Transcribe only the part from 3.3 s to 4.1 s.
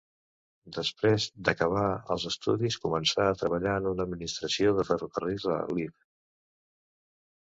a treballar en una